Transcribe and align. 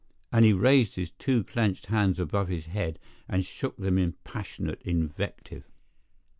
and 0.31 0.43
he 0.43 0.51
raised 0.51 0.95
his 0.95 1.11
two 1.11 1.43
clinched 1.43 1.85
hands 1.85 2.17
above, 2.17 2.47
his 2.47 2.65
head 2.65 2.97
and 3.29 3.45
shook 3.45 3.77
them 3.77 3.99
in 3.99 4.13
passionate 4.23 4.81
invective. 4.81 5.69